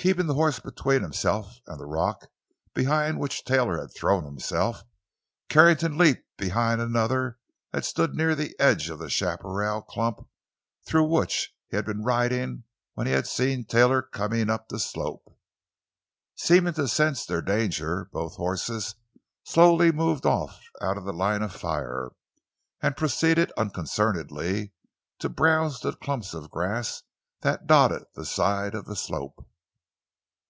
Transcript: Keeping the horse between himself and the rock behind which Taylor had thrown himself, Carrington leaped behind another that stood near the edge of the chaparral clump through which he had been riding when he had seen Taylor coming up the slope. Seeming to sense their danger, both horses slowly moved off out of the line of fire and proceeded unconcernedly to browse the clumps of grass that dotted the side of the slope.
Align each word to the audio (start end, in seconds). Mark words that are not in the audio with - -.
Keeping 0.00 0.26
the 0.28 0.34
horse 0.34 0.60
between 0.60 1.02
himself 1.02 1.58
and 1.66 1.80
the 1.80 1.84
rock 1.84 2.28
behind 2.72 3.18
which 3.18 3.44
Taylor 3.44 3.80
had 3.80 3.92
thrown 3.92 4.22
himself, 4.22 4.84
Carrington 5.48 5.98
leaped 5.98 6.22
behind 6.36 6.80
another 6.80 7.40
that 7.72 7.84
stood 7.84 8.14
near 8.14 8.36
the 8.36 8.54
edge 8.60 8.90
of 8.90 9.00
the 9.00 9.10
chaparral 9.10 9.82
clump 9.82 10.20
through 10.86 11.08
which 11.08 11.52
he 11.66 11.74
had 11.74 11.84
been 11.84 12.04
riding 12.04 12.62
when 12.94 13.08
he 13.08 13.12
had 13.12 13.26
seen 13.26 13.64
Taylor 13.64 14.00
coming 14.00 14.48
up 14.48 14.68
the 14.68 14.78
slope. 14.78 15.36
Seeming 16.36 16.74
to 16.74 16.86
sense 16.86 17.26
their 17.26 17.42
danger, 17.42 18.08
both 18.12 18.36
horses 18.36 18.94
slowly 19.42 19.90
moved 19.90 20.24
off 20.24 20.60
out 20.80 20.96
of 20.96 21.06
the 21.06 21.12
line 21.12 21.42
of 21.42 21.52
fire 21.52 22.12
and 22.80 22.96
proceeded 22.96 23.50
unconcernedly 23.56 24.72
to 25.18 25.28
browse 25.28 25.80
the 25.80 25.92
clumps 25.92 26.34
of 26.34 26.52
grass 26.52 27.02
that 27.40 27.66
dotted 27.66 28.04
the 28.14 28.24
side 28.24 28.76
of 28.76 28.84
the 28.84 28.94
slope. 28.94 29.44